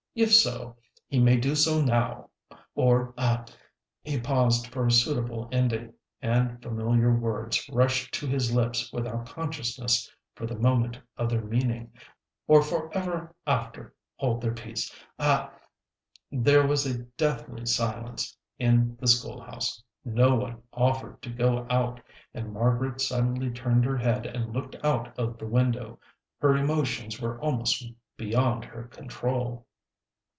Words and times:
If 0.13 0.35
so 0.35 0.75
he 1.07 1.21
may 1.21 1.37
do 1.37 1.55
so 1.55 1.81
now, 1.81 2.31
or 2.75 3.13
ah" 3.17 3.45
He 4.03 4.19
paused 4.19 4.67
for 4.67 4.85
a 4.87 4.91
suitable 4.91 5.47
ending, 5.53 5.93
and 6.21 6.61
familiar 6.61 7.15
words 7.15 7.65
rushed 7.69 8.13
to 8.15 8.27
his 8.27 8.53
lips 8.53 8.91
without 8.91 9.25
consciousness 9.25 10.11
for 10.35 10.45
the 10.45 10.57
moment 10.59 10.99
of 11.15 11.29
their 11.29 11.41
meaning 11.41 11.93
"or 12.45 12.61
forever 12.61 13.33
after 13.47 13.95
hold 14.17 14.41
their 14.41 14.53
peace 14.53 14.93
ah!" 15.17 15.53
There 16.29 16.67
was 16.67 16.85
a 16.85 17.03
deathly 17.15 17.65
silence 17.65 18.35
in 18.59 18.97
the 18.99 19.07
school 19.07 19.39
house. 19.39 19.81
No 20.03 20.35
one 20.35 20.61
offered 20.73 21.21
to 21.21 21.29
go 21.29 21.65
out, 21.69 22.01
and 22.33 22.51
Margaret 22.51 22.99
suddenly 22.99 23.49
turned 23.49 23.85
her 23.85 23.97
head 23.97 24.25
and 24.25 24.53
looked 24.53 24.75
out 24.83 25.17
of 25.17 25.37
the 25.37 25.47
window. 25.47 25.99
Her 26.39 26.57
emotions 26.57 27.21
were 27.21 27.39
almost 27.41 27.81
beyond 28.17 28.65
her 28.65 28.89
control. 28.89 29.67